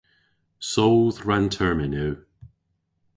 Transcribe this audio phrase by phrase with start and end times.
[0.71, 2.13] Soodh rann-termyn yw.